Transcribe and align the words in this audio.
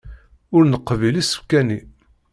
Ur 0.55 0.63
neqbil 0.65 1.15
isefka-nni. 1.21 1.79